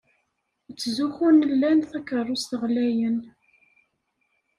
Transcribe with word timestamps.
Ttzuxxun 0.71 1.37
lan 1.59 1.79
takeṛṛust 1.89 2.51
ɣlayen. 2.61 3.17